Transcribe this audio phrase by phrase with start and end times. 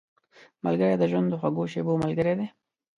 [0.63, 2.47] ملګری د ژوند د خوږو شېبو ملګری دی